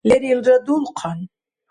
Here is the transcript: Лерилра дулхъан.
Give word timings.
Лерилра 0.09 0.55
дулхъан. 0.65 1.19